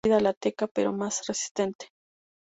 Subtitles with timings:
[0.03, 1.89] Parecida a la teca pero más resistente.